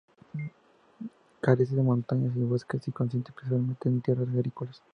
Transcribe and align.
Carece 1.41 1.75
de 1.75 1.83
montañas 1.83 2.35
y 2.35 2.39
bosques, 2.39 2.87
y 2.87 2.91
consiste 2.91 3.31
principalmente 3.33 3.87
en 3.87 4.01
tierras 4.01 4.27
agrícolas. 4.29 4.81